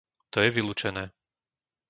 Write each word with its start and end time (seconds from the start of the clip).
To 0.33 0.37
je 0.43 0.49
vylúčené. 0.57 1.03